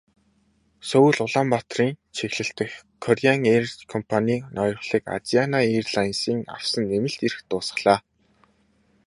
[0.89, 2.71] Сөүл-Улаанбаатарын чиглэл дэх
[3.03, 7.99] Кореан эйр компанийн ноёрхлыг Азиана эйрлайнсын авсан нэмэлт эрх дуусгалаа.